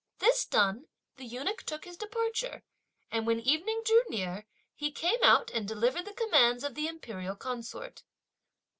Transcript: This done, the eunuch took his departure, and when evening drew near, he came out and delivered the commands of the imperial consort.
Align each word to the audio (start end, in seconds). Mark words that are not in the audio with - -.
This 0.17 0.45
done, 0.45 0.87
the 1.17 1.25
eunuch 1.25 1.61
took 1.61 1.85
his 1.85 1.95
departure, 1.95 2.63
and 3.11 3.27
when 3.27 3.39
evening 3.39 3.83
drew 3.85 4.01
near, 4.09 4.47
he 4.73 4.91
came 4.91 5.23
out 5.23 5.51
and 5.51 5.67
delivered 5.67 6.05
the 6.05 6.13
commands 6.13 6.63
of 6.63 6.73
the 6.73 6.87
imperial 6.87 7.35
consort. 7.35 8.01